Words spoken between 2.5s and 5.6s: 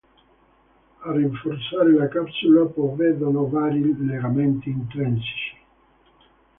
provvedono vari legamenti intrinseci.